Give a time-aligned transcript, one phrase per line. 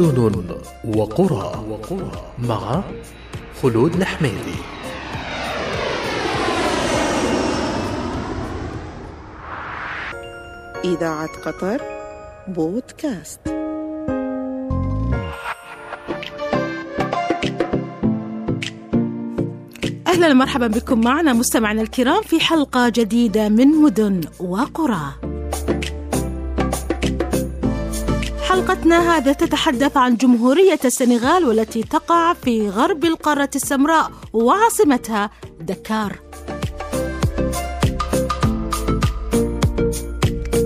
[0.00, 1.64] مدن وقرى
[2.38, 2.82] مع
[3.62, 4.58] خلود الحميدي
[10.84, 11.82] إذاعة قطر
[12.48, 13.40] بودكاست.
[20.06, 25.29] أهلا ومرحبا بكم معنا مستمعنا الكرام في حلقة جديدة من مدن وقرى.
[28.60, 36.20] حلقتنا هذا تتحدث عن جمهورية السنغال والتي تقع في غرب القارة السمراء وعاصمتها دكار.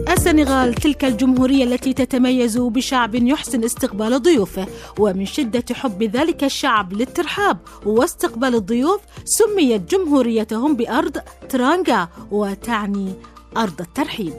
[0.08, 4.66] السنغال تلك الجمهورية التي تتميز بشعب يحسن استقبال ضيوفه
[4.98, 11.18] ومن شدة حب ذلك الشعب للترحاب واستقبال الضيوف سميت جمهوريتهم بأرض
[11.48, 13.12] ترانغا وتعني
[13.56, 14.34] أرض الترحيب.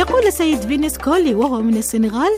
[0.00, 2.30] يقول سيد فينيس كولي وهو من السنغال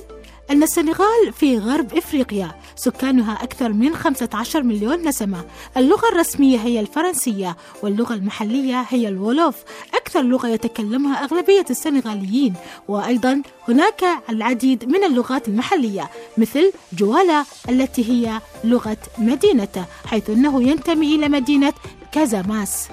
[0.51, 5.45] أن السنغال في غرب إفريقيا سكانها أكثر من 15 مليون نسمة.
[5.77, 9.57] اللغة الرسمية هي الفرنسية واللغة المحلية هي الولوف.
[9.95, 12.55] أكثر لغة يتكلمها أغلبية السنغاليين
[12.89, 21.15] وأيضا هناك العديد من اللغات المحلية مثل جوالا التي هي لغة مدينته حيث أنه ينتمي
[21.17, 21.73] إلى مدينة
[22.13, 22.89] كازاماس.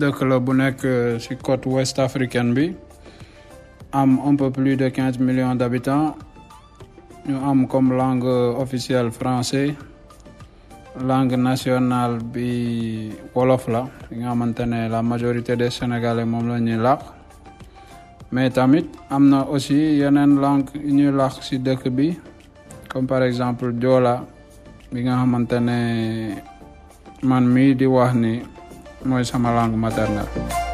[0.00, 0.80] dëkk la bu nekk
[1.20, 2.66] ci côte ouest africaine bi
[3.92, 6.14] am un peu plus de 15 millions d'habitants.
[7.26, 8.24] Ñu am comme langue
[8.58, 9.74] officielle français
[11.04, 13.86] langue nationale bi wolof la.
[14.10, 16.58] Nga la majorité des sénégalais moom
[18.30, 22.18] mais tamit am na aussi yeneen langue yu ñuy làkk ci dëkk bi.
[22.88, 24.24] Comme par exemple joola
[24.92, 26.34] bi nga xamante ne
[29.54, 30.67] langue maternelle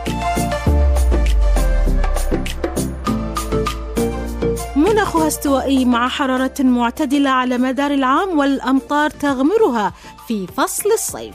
[5.27, 9.93] استوائي مع حرارة معتدلة على مدار العام والأمطار تغمرها
[10.29, 11.35] في فصل الصيف.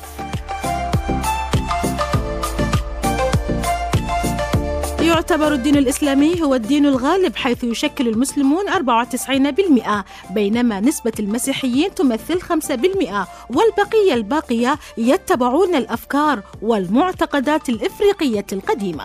[5.01, 13.27] يعتبر الدين الإسلامي هو الدين الغالب حيث يشكل المسلمون 94% بينما نسبة المسيحيين تمثل 5%
[13.49, 19.03] والبقية الباقية يتبعون الأفكار والمعتقدات الإفريقية القديمة.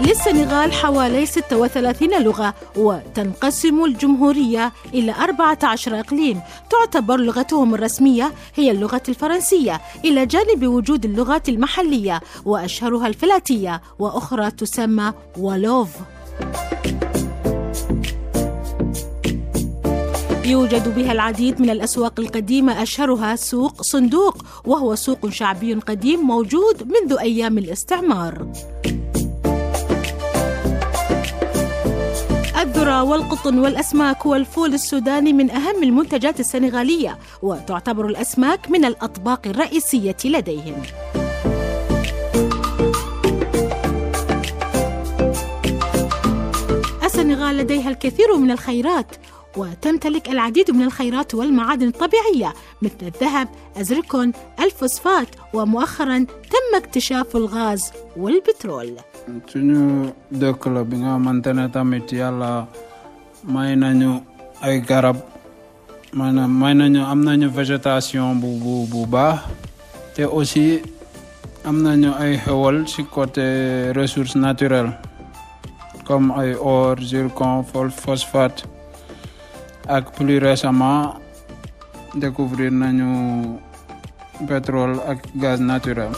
[0.00, 6.40] للسنغال حوالي 36 لغة وتنقسم الجمهورية إلى 14 إقليم.
[6.70, 15.12] تعتبر لغتهم الرسمية هي اللغة الفرنسية إلى جانب وجود اللغات المحلية وأشهرها الفلاتية وأخرى تسمى
[15.38, 15.90] والوف.
[20.44, 27.18] يوجد بها العديد من الأسواق القديمة أشهرها سوق صندوق وهو سوق شعبي قديم موجود منذ
[27.18, 28.46] أيام الاستعمار.
[32.80, 40.82] الذرة والقطن والأسماك والفول السوداني من أهم المنتجات السنغالية وتعتبر الأسماك من الأطباق الرئيسية لديهم.
[47.04, 49.06] السنغال لديها الكثير من الخيرات
[49.56, 53.48] وتمتلك العديد من الخيرات والمعادن الطبيعية مثل الذهب،
[53.78, 58.96] الزركون، الفوسفات ومؤخرا تم اكتشاف الغاز والبترول.
[59.50, 62.50] Suñu dëkk la bi nga xamante ne tamit yàlla
[63.52, 64.10] may nañu
[64.66, 65.16] ay garab
[66.18, 68.48] maanaam may nañu am nañu végétation bu
[68.90, 69.38] bu baax
[70.14, 70.66] te aussi
[71.68, 73.46] am nañu ay xewal ci côté
[73.98, 74.92] ressources naturelles
[76.06, 77.62] comme ay or zircon
[78.02, 78.64] phosphate
[79.88, 81.14] ak plus récemment
[82.14, 83.10] découvrir nañu
[84.48, 86.12] pétrole ak gaz naturel.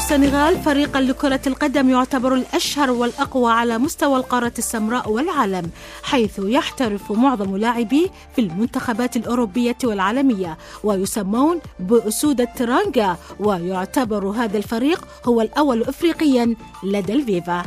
[0.00, 5.70] السنغال فريقا لكرة القدم يعتبر الأشهر والأقوى على مستوى القارة السمراء والعالم
[6.02, 15.40] حيث يحترف معظم لاعبيه في المنتخبات الأوروبية والعالمية ويسمون بأسود الترانجا ويعتبر هذا الفريق هو
[15.40, 17.62] الأول إفريقيا لدى الفيفا.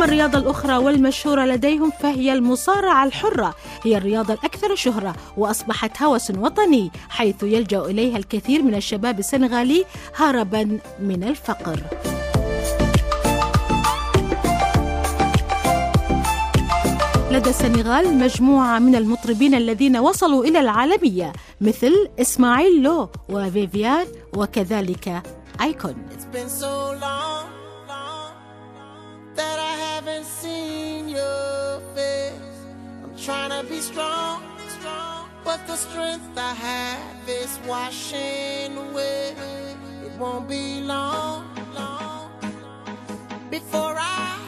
[0.00, 3.54] أما الرياضة الأخرى والمشهورة لديهم فهي المصارعة الحرة.
[3.82, 9.84] هي الرياضة الأكثر شهرة وأصبحت هوس وطني حيث يلجأ إليها الكثير من الشباب السنغالي
[10.16, 11.80] هربا من الفقر.
[17.30, 24.06] لدى السنغال مجموعة من المطربين الذين وصلوا إلى العالمية مثل إسماعيل لو وفيفيان
[24.36, 25.22] وكذلك
[25.60, 25.94] آيكون.
[26.10, 27.59] It's been so long,
[33.24, 35.28] trying to be strong, strong.
[35.44, 39.34] But the strength I have is washing away.
[40.04, 41.44] It won't be long,
[41.74, 42.30] long
[43.50, 44.39] before I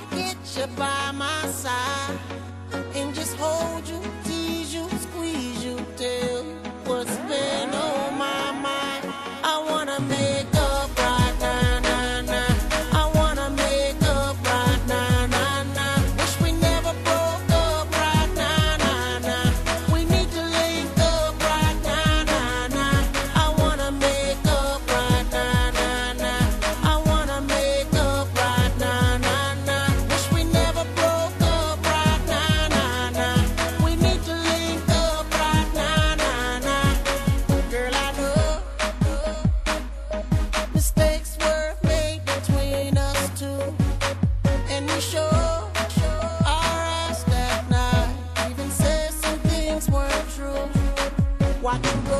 [51.73, 52.12] rock and roll.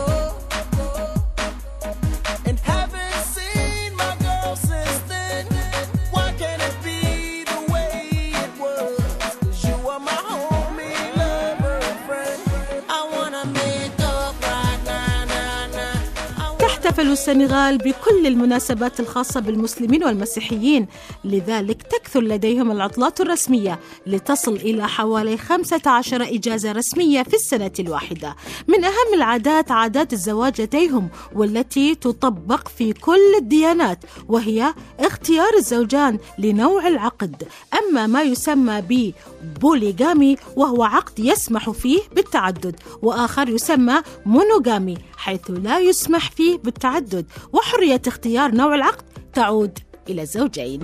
[17.23, 20.87] السنغال بكل المناسبات الخاصة بالمسلمين والمسيحيين.
[21.25, 28.37] لذلك تكثر لديهم العطلات الرسمية لتصل إلى حوالي 15 إجازة رسمية في السنة الواحدة.
[28.69, 33.99] من أهم العادات عادات الزواج لديهم والتي تطبق في كل الديانات
[34.29, 37.49] وهي اختيار الزوجان لنوع العقد.
[37.81, 46.31] أما ما يسمى ببوليغامي وهو عقد يسمح فيه بالتعدد وآخر يسمى مونوغامي حيث لا يسمح
[46.31, 47.12] فيه بالتعدد.
[47.53, 49.05] وحرية اختيار نوع العقد
[49.35, 49.79] تعود
[50.09, 50.81] إلى الزوجين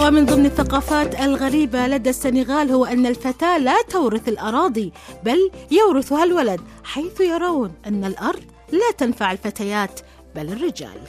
[0.00, 4.92] ومن ضمن الثقافات الغريبة لدى السنغال هو أن الفتاة لا تورث الأراضي
[5.24, 8.42] بل يورثها الولد حيث يرون أن الأرض
[8.72, 10.00] لا تنفع الفتيات
[10.36, 11.00] بل الرجال.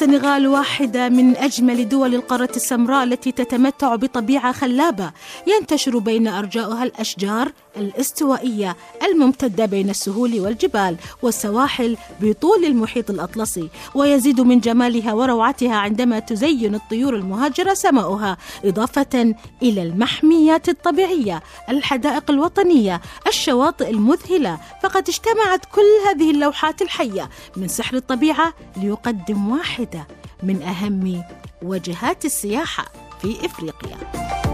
[0.00, 5.12] السنغال واحدة من أجمل دول القارة السمراء التي تتمتع بطبيعة خلابة.
[5.46, 14.60] ينتشر بين أرجائها الأشجار الاستوائية الممتدة بين السهول والجبال والسواحل بطول المحيط الأطلسي ويزيد من
[14.60, 24.58] جمالها وروعتها عندما تزين الطيور المهاجرة سماؤها إضافة إلى المحميات الطبيعية الحدائق الوطنية الشواطئ المذهلة
[24.82, 30.06] فقد اجتمعت كل هذه اللوحات الحية من سحر الطبيعة ليقدم واحدة
[30.42, 31.22] من أهم
[31.62, 32.84] وجهات السياحة
[33.22, 34.49] في إفريقيا.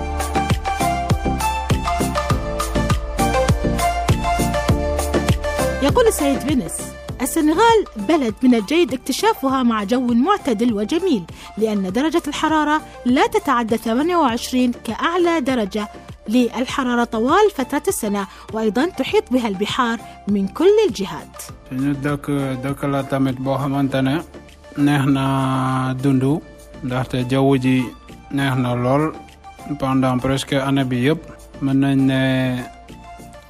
[5.82, 6.72] يقول السيد فينيس
[7.22, 11.22] السنغال بلد من الجيد اكتشافها مع جو معتدل وجميل
[11.58, 15.88] لأن درجة الحرارة لا تتعدى 28 كأعلى درجة
[16.28, 21.42] للحرارة طوال فترة السنة وأيضا تحيط بها البحار من كل الجهات.
[28.76, 29.12] lool
[29.78, 31.20] pendant presque année bi yëpp
[31.62, 32.22] mën nañ ne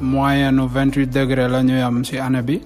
[0.01, 2.61] moyenne vingt huit degré la ñuy am ci année bi.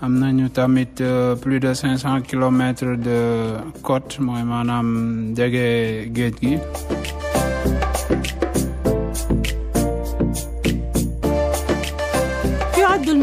[0.00, 6.58] Am nañu tamit euh, plus de cinq cent kilomètres de côte mooy maanaam jege gi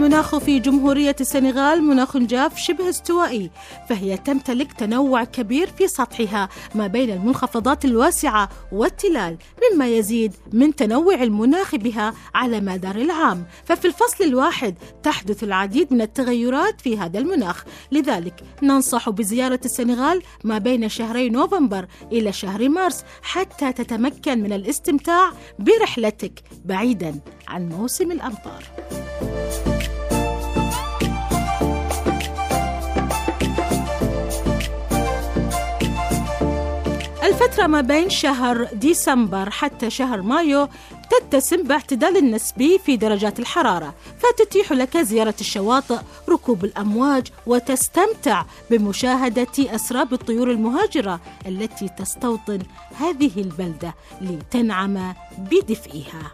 [0.09, 3.51] المناخ في جمهورية السنغال مناخ جاف شبه استوائي
[3.89, 11.23] فهي تمتلك تنوع كبير في سطحها ما بين المنخفضات الواسعة والتلال مما يزيد من تنوع
[11.23, 13.45] المناخ بها على مدار العام.
[13.65, 20.57] ففي الفصل الواحد تحدث العديد من التغيرات في هذا المناخ لذلك ننصح بزيارة السنغال ما
[20.57, 28.63] بين شهري نوفمبر إلى شهر مارس حتى تتمكن من الاستمتاع برحلتك بعيدا عن موسم الأمطار.
[37.41, 40.67] الفترة ما بين شهر ديسمبر حتى شهر مايو
[41.09, 45.97] تتسم باعتدال النسبي في درجات الحرارة فتتيح لك زيارة الشواطئ
[46.29, 52.59] ركوب الأمواج وتستمتع بمشاهدة أسراب الطيور المهاجرة التي تستوطن
[52.95, 56.31] هذه البلدة لتنعم بدفئها.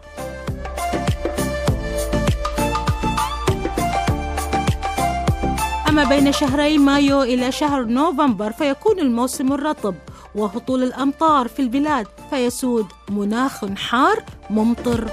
[5.88, 9.94] أما بين شهري مايو إلى شهر نوفمبر فيكون الموسم الرطب
[10.36, 15.10] وهطول الأمطار في البلاد فيسود مناخ حار ممطر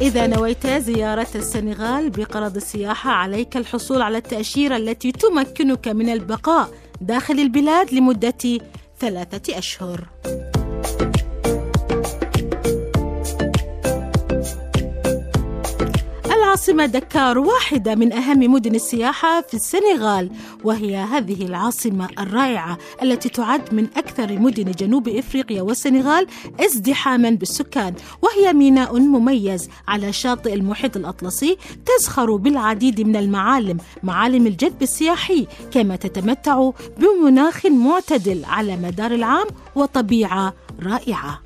[0.00, 6.68] إذا نويت زيارة السنغال بقرض السياحة عليك الحصول على التأشيرة التي تمكنك من البقاء
[7.00, 8.58] داخل البلاد لمدة
[9.00, 10.04] ثلاثة أشهر.
[16.48, 20.30] العاصمة دكار واحدة من أهم مدن السياحة في السنغال
[20.64, 26.26] وهي هذه العاصمة الرائعة التي تعد من أكثر مدن جنوب إفريقيا والسنغال
[26.60, 34.82] ازدحاما بالسكان وهي ميناء مميز على شاطئ المحيط الأطلسي تزخر بالعديد من المعالم معالم الجذب
[34.82, 41.42] السياحي كما تتمتع بمناخ معتدل على مدار العام وطبيعة رائعة.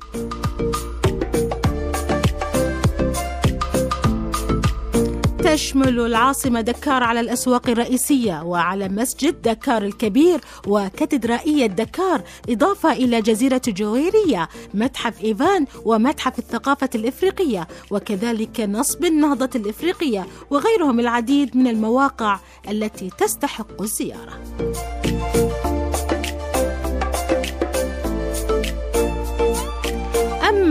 [5.53, 13.61] تشمل العاصمة دكار على الأسواق الرئيسية وعلى مسجد دكار الكبير وكاتدرائية دكار إضافة إلى جزيرة
[13.67, 23.09] جويرية متحف إيفان ومتحف الثقافة الإفريقية وكذلك نصب النهضة الإفريقية وغيرهم العديد من المواقع التي
[23.17, 24.39] تستحق الزيارة.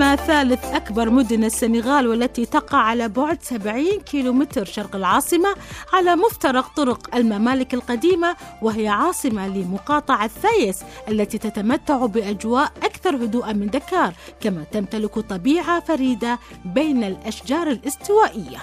[0.02, 5.54] ثالث أكبر مدن السنغال والتي تقع على بعد 70 كيلومتر شرق العاصمة
[5.92, 13.66] على مفترق طرق الممالك القديمة وهي عاصمة لمقاطعة ثايس التي تتمتع بأجواء أكثر هدوءا من
[13.66, 18.58] دكار كما تمتلك طبيعة فريدة بين الأشجار الاستوائية.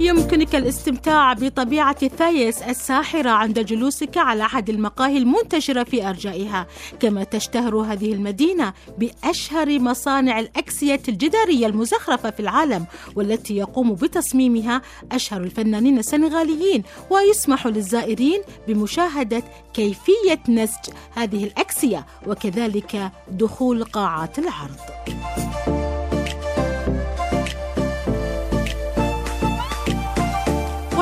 [0.00, 6.66] يمكنك الاستمتاع بطبيعة ثايس الساحرة عند جلوسك على أحد المقاهي المنتشرة في أرجائها
[7.00, 12.86] كما تشتهر هذه المدينة بأشهر مصانع الأكسية الجدارية المزخرفة في العالم
[13.16, 19.42] والتي يقوم بتصميمها أشهر الفنانين السنغاليين ويسمح للزائرين بمشاهدة
[19.74, 25.37] كيفية نسج هذه الأكسية وكذلك دخول قاعات العرض.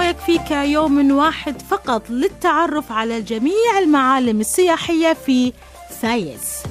[0.07, 5.53] ويكفيك يوم واحد فقط للتعرف على جميع المعالم السياحية في
[6.01, 6.63] ثايس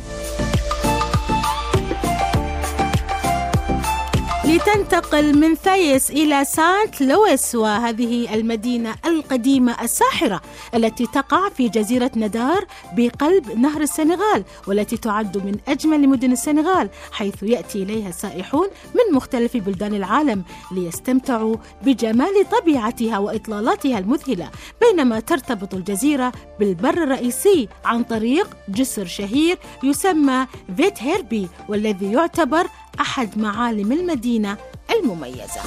[4.55, 10.41] لتنتقل من ثايس إلى سانت لويس وهذه المدينة القديمة الساحرة
[10.75, 12.65] التي تقع في جزيرة ندار
[12.97, 19.57] بقلب نهر السنغال والتي تعد من أجمل مدن السنغال حيث يأتي إليها السائحون من مختلف
[19.57, 24.49] بلدان العالم ليستمتعوا بجمال طبيعتها وإطلالاتها المذهلة
[24.81, 30.47] بينما ترتبط الجزيرة بالبر الرئيسي عن طريق جسر شهير يسمى
[30.77, 32.67] فيدهيربي والذي يعتبر
[33.01, 34.57] أحد معالم المدينة
[34.91, 35.61] المميزة.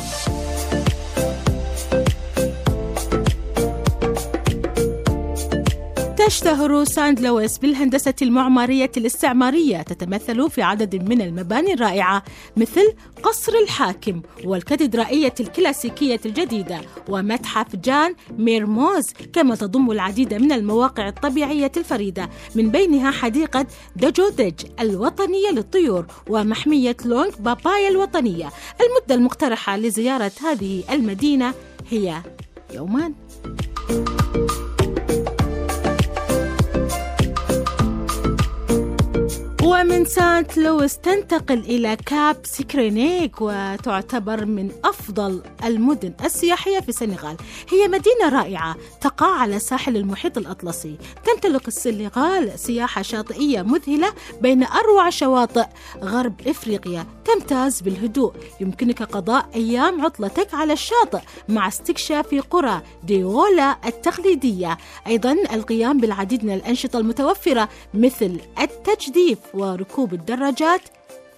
[6.28, 12.23] تشتهر سانت لويس بالهندسة المعمارية الاستعمارية تتمثل في عدد من المباني الرائعة
[12.56, 12.92] مثل
[13.23, 22.30] قصر الحاكم والكاتدرائية الكلاسيكية الجديدة ومتحف جان ميرموز كما تضم العديد من المواقع الطبيعية الفريدة
[22.54, 23.66] من بينها حديقة
[23.97, 28.50] دجودج الوطنية للطيور ومحمية لونغ بابايا الوطنية.
[28.80, 31.54] المدة المقترحة لزيارة هذه المدينة
[31.90, 32.23] هي
[32.75, 33.14] يومان.
[39.80, 47.37] ومن سانت لويس تنتقل إلى كاب سكرينيك وتعتبر من أفضل المدن السياحية في السنغال.
[47.70, 50.97] هي مدينة رائعة تقع على ساحل المحيط الأطلسي.
[51.25, 55.66] تمتلك السنغال سياحة شاطئية مذهلة بين أروع شواطئ
[56.02, 58.32] غرب إفريقيا تمتاز بالهدوء.
[58.61, 64.78] يمكنك قضاء أيام عطلتك على الشاطئ مع استكشاف قرى ديولا التقليدية.
[65.06, 69.38] أيضا القيام بالعديد من الأنشطة المتوفرة مثل التجديف
[69.72, 70.80] وركوب الدراجات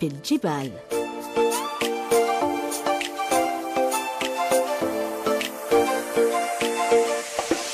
[0.01, 0.71] في الجبال.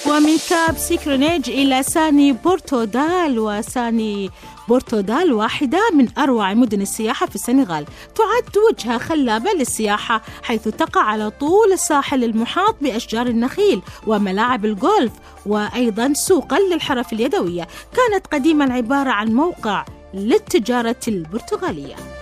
[0.07, 4.31] ومن كاب سكيرينغ إلى سالي بورتودال وسالي
[4.69, 7.85] بورتودال واحدة من أروع مدن السياحة في السنغال.
[8.15, 15.13] تعد وجهة خلابة للسياحة حيث تقع على طول الساحل المحاط بأشجار النخيل وملاعب الجولف
[15.47, 17.67] وأيضا سوقا للحرف اليدوية.
[17.97, 19.85] كانت قديما عبارة عن موقع
[20.17, 22.16] للتجارة البرتغالية.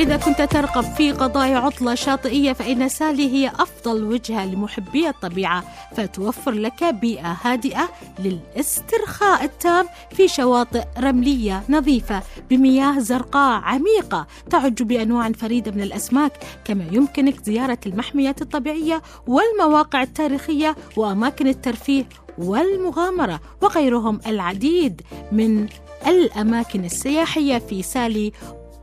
[0.00, 5.64] إذا كنت ترغب في قضاء عطلة شاطئية فإن سالي هي أفضل وجهة لمحبي الطبيعة.
[5.96, 7.88] فتوفر لك بيئة هادئة
[8.18, 16.32] للاسترخاء التام في شواطئ رملية نظيفة بمياه زرقاء عميقة تعج بأنواع فريدة من الأسماك
[16.64, 25.02] كما يمكنك زيارة المحميات الطبيعية والمواقع التاريخية وأماكن الترفيه والمغامرة وغيرهم العديد
[25.32, 25.66] من
[26.06, 28.32] الأماكن السياحية في سالي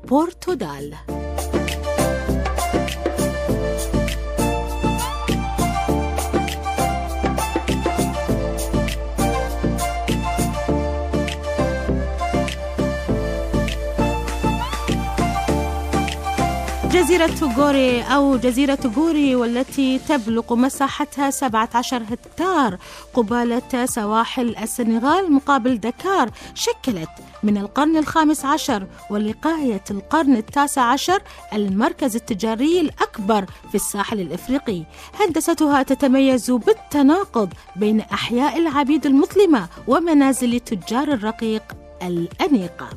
[0.04, 0.96] بورتودال
[17.08, 22.78] جزيرة غوري أو جزيرة غوري والتي تبلغ مساحتها 17 هكتار
[23.14, 27.10] قبالة سواحل السنغال مقابل دكار شكلت
[27.44, 31.22] من القرن الخامس عشر ولقاية القرن التاسع عشر
[31.54, 34.84] المركز التجاري الأكبر في الساحل الإفريقي.
[35.20, 41.64] هندستها تتميز بالتناقض بين أحياء العبيد المظلمة ومنازل تجار الرقيق
[42.02, 42.90] الأنيقة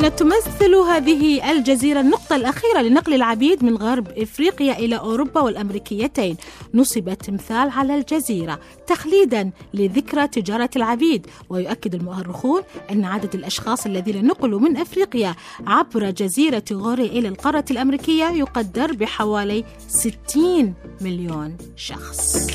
[0.00, 6.36] كانت تمثل هذه الجزيرة النقطة الأخيرة لنقل العبيد من غرب إفريقيا إلى أوروبا والأمريكيتين.
[6.74, 14.60] نصب تمثال على الجزيرة تخليدا لذكرى تجارة العبيد ويؤكد المؤرخون أن عدد الأشخاص الذين نقلوا
[14.60, 15.34] من أفريقيا
[15.66, 22.46] عبر جزيرة غوري إلى القارة الأمريكية يقدر بحوالي 60 مليون شخص.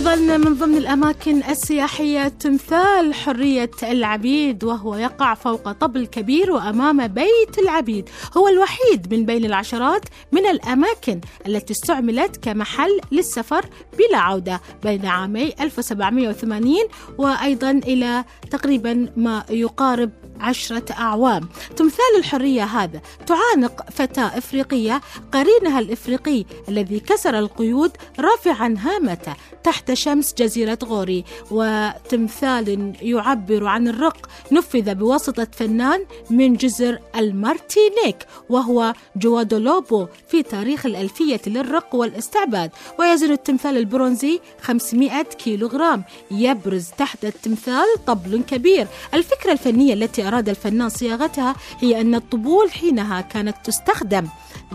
[0.00, 7.58] أيضا من ضمن الأماكن السياحية تمثال حرية العبيد وهو يقع فوق طبل كبير وأمام بيت
[7.58, 8.08] العبيد.
[8.36, 13.64] هو الوحيد من بين العشرات من الأماكن التي استعملت كمحل للسفر
[13.98, 16.74] بلا عودة بين عامي 1780
[17.18, 21.48] وأيضا إلى تقريبا ما يقارب عشرة أعوام.
[21.76, 25.00] تمثال الحرية هذا تعانق فتاة إفريقية
[25.32, 31.24] قرينها الإفريقي الذي كسر القيود رافعا هامته تحت شمس جزيرة غوري.
[31.50, 41.40] وتمثال يعبر عن الرق نفذ بواسطة فنان من جزر المارتينيك وهو جوادولوبو في تاريخ الألفية
[41.46, 42.70] للرق والاستعباد.
[42.98, 46.04] ويزن التمثال البرونزي 500 كيلوغرام.
[46.30, 48.86] يبرز تحت التمثال طبل كبير.
[49.14, 54.26] الفكرة الفنية التي أراد الفنان صياغتها هي أن الطبول حينها كانت تستخدم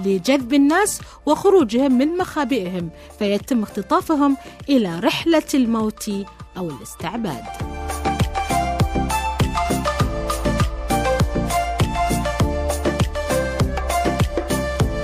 [0.06, 2.90] لجذب الناس وخروجهم من مخابئهم
[3.20, 4.38] فيتم اختطافهم
[4.70, 6.12] إلى رحلة الموت
[6.58, 7.44] أو الاستعباد.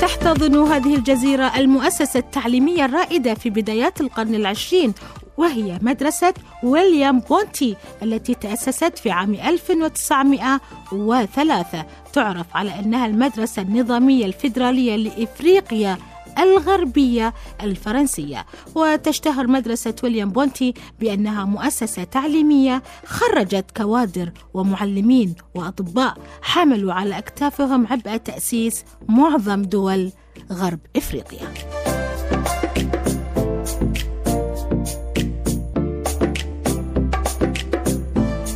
[0.02, 4.94] تحتضن هذه الجزيرة المؤسسة التعليمية الرائدة في بدايات القرن العشرين
[5.38, 14.96] وهي مدرسة ويليام بونتي التي تأسست في عام 1903 تعرف على أنها المدرسة النظامية الفيدرالية
[14.96, 15.98] لإفريقيا
[16.40, 18.46] الغربية الفرنسية.
[18.76, 28.18] وتشتهر مدرسة ويليام بونتي بأنها مؤسسة تعليمية خرجت كوادر ومعلمين وأطباء حملوا على أكتافهم عبء
[28.18, 30.12] تأسيس معظم دول
[30.52, 31.48] غرب إفريقيا.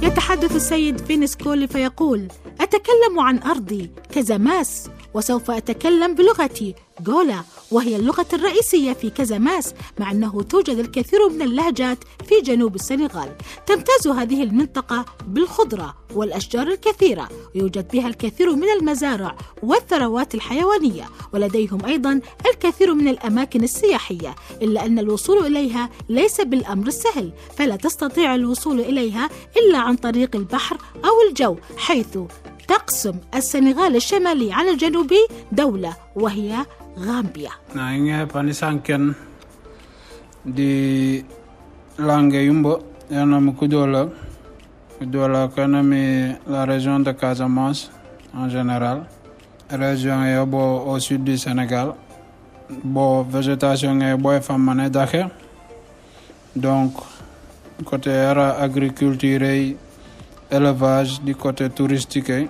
[0.06, 2.28] يتحدث السيد فينس كولي فيقول
[2.62, 6.76] أتكلم عن أرضي كزماس وسوف أتكلم بلغتي
[7.08, 7.42] غولا
[7.72, 11.98] وهي اللغة الرئيسية في كزماس مع أنه توجد الكثير من اللهجات
[12.30, 13.32] في جنوب السنغال.
[13.68, 22.22] تمتاز هذه المنطقة بالخضرة والأشجار الكثيرة ويوجد بها الكثير من المزارع والثروات الحيوانية ولديهم أيضا
[22.54, 29.30] الكثير من الأماكن السياحية إلا أن الوصول إليها ليس بالأمر السهل فلا تستطيع الوصول إليها
[29.58, 32.18] إلا عن طريق البحر أو الجو حيث
[32.68, 36.66] تقسم السنغال الشمالي عن الجنوبي دولة وهي
[36.98, 37.52] Gambia.
[37.76, 39.16] Nainge panisanken
[40.46, 41.24] di
[41.98, 44.10] langue yumbo yana mukudola
[45.00, 45.48] kudola.
[45.54, 47.92] Kana mi la région de Casamance
[48.34, 49.06] en général.
[49.70, 51.94] Région e yobo au sud du Sénégal.
[52.84, 55.26] Bo végétation e yobo e famane dakhé
[56.56, 56.94] donc
[57.84, 59.76] côté era agriculture
[60.50, 62.48] élevage du côté touristique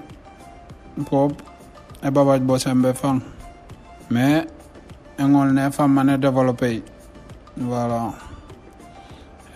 [1.10, 1.34] pop
[2.04, 3.20] e babaj bo sembe fang
[4.10, 4.46] mais
[5.20, 6.84] engol ne fammane développé
[7.58, 8.14] voilà.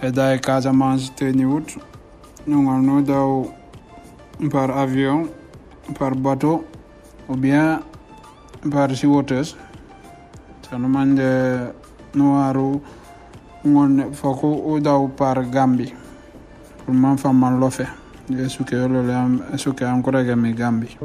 [0.01, 1.75] E da e casamance teni wut
[2.47, 3.51] ngol no daw
[4.51, 5.27] par avion
[5.99, 6.63] par bateau
[7.27, 7.81] ou bien
[8.71, 9.55] par sea waters
[10.69, 11.73] sano mande
[12.15, 12.79] noiru
[13.65, 15.93] ne foko o daw par Gambi
[16.85, 17.85] pour man famman lofe
[18.31, 19.13] e suke yolole
[19.57, 20.95] suke am korege mi Gambi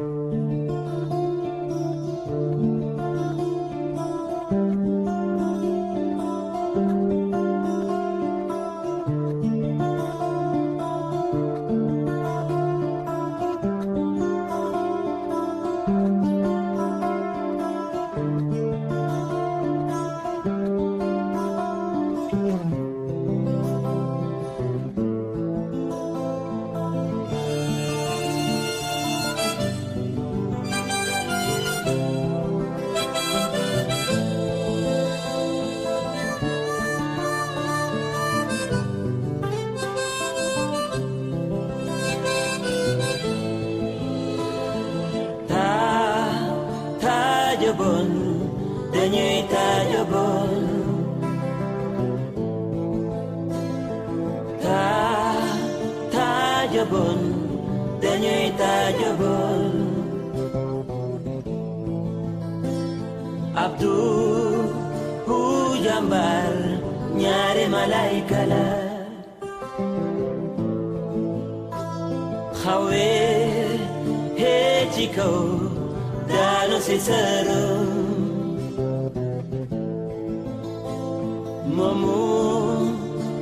[81.65, 82.93] Momo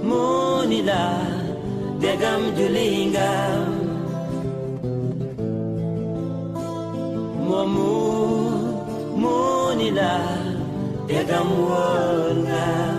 [0.05, 1.03] monila
[1.99, 3.31] degam julinga.
[7.49, 7.93] Momo
[9.19, 10.15] monila
[11.09, 12.92] degam wonga.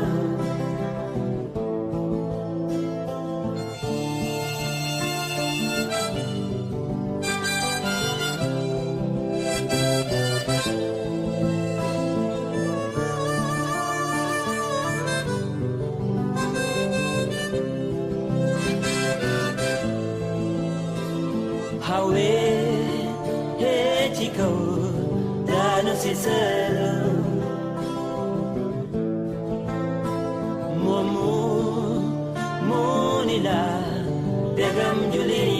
[33.44, 35.53] The Begum Julia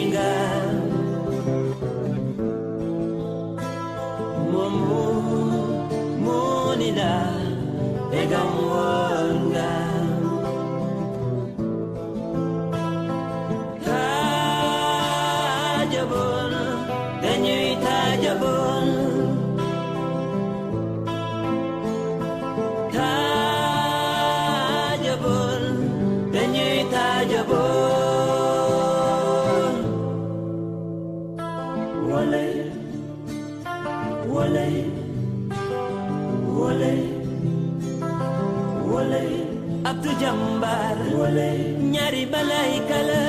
[41.92, 43.22] ñaari balay kala.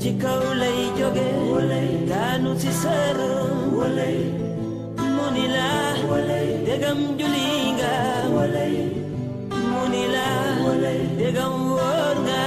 [0.00, 1.28] Ci kaw lay joge.
[2.10, 3.30] Daanu ci sara
[5.14, 5.24] mu
[6.66, 7.94] degam juli nga
[8.32, 8.42] mu
[11.18, 12.42] degam wóor nga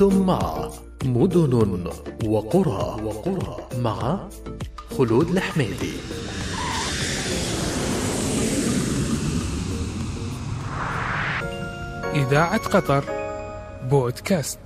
[0.00, 0.70] كنتم مع
[1.04, 1.90] مدن
[2.26, 4.28] وقرى وقرى مع
[4.98, 5.92] خلود الحميدي.
[12.14, 13.04] إذاعة قطر
[13.90, 14.58] بودكاست.